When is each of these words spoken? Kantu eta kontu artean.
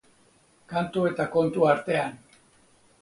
Kantu 0.71 1.03
eta 1.09 1.27
kontu 1.37 1.69
artean. 1.75 2.17